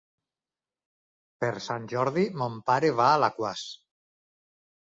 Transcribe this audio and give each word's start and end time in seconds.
Per 1.43 1.51
Sant 1.67 1.85
Jordi 1.93 2.25
mon 2.45 2.57
pare 2.73 2.91
va 3.03 3.07
a 3.13 3.21
Alaquàs. 3.21 3.69